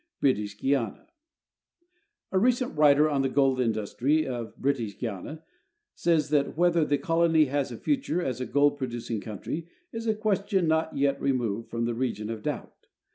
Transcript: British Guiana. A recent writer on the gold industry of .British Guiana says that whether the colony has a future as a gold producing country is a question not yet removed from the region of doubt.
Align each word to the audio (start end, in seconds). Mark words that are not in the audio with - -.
British 0.19 0.57
Guiana. 0.57 1.05
A 2.31 2.39
recent 2.39 2.75
writer 2.75 3.07
on 3.07 3.21
the 3.21 3.29
gold 3.29 3.59
industry 3.59 4.25
of 4.25 4.57
.British 4.57 4.97
Guiana 4.97 5.43
says 5.93 6.29
that 6.29 6.57
whether 6.57 6.83
the 6.83 6.97
colony 6.97 7.45
has 7.45 7.71
a 7.71 7.77
future 7.77 8.19
as 8.19 8.41
a 8.41 8.47
gold 8.47 8.79
producing 8.79 9.21
country 9.21 9.67
is 9.93 10.07
a 10.07 10.15
question 10.15 10.67
not 10.67 10.97
yet 10.97 11.21
removed 11.21 11.69
from 11.69 11.85
the 11.85 11.93
region 11.93 12.31
of 12.31 12.41
doubt. 12.41 12.87